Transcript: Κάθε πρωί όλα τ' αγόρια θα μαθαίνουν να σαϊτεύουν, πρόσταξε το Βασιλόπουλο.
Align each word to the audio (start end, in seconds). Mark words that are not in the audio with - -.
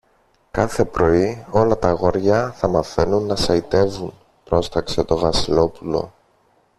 Κάθε 0.51 0.85
πρωί 0.85 1.45
όλα 1.49 1.77
τ' 1.77 1.85
αγόρια 1.85 2.51
θα 2.51 2.67
μαθαίνουν 2.67 3.25
να 3.25 3.35
σαϊτεύουν, 3.35 4.13
πρόσταξε 4.43 5.03
το 5.03 5.17
Βασιλόπουλο. 5.17 6.11